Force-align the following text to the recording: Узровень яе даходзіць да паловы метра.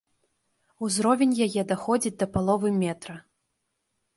Узровень 0.87 1.35
яе 1.47 1.61
даходзіць 1.73 2.15
да 2.25 2.29
паловы 2.39 2.69
метра. 2.83 3.15